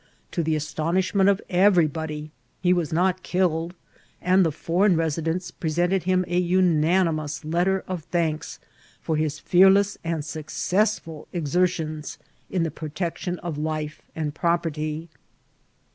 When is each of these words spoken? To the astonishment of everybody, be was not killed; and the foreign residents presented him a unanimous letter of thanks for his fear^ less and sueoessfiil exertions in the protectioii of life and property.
To 0.31 0.41
the 0.41 0.55
astonishment 0.55 1.29
of 1.29 1.43
everybody, 1.47 2.31
be 2.63 2.73
was 2.73 2.91
not 2.91 3.21
killed; 3.21 3.75
and 4.19 4.43
the 4.43 4.51
foreign 4.51 4.97
residents 4.97 5.51
presented 5.51 6.05
him 6.05 6.25
a 6.27 6.39
unanimous 6.39 7.45
letter 7.45 7.83
of 7.87 8.05
thanks 8.05 8.57
for 8.99 9.15
his 9.15 9.39
fear^ 9.39 9.71
less 9.71 9.99
and 10.03 10.23
sueoessfiil 10.23 11.27
exertions 11.33 12.17
in 12.49 12.63
the 12.63 12.71
protectioii 12.71 13.37
of 13.43 13.59
life 13.59 14.01
and 14.15 14.33
property. 14.33 15.07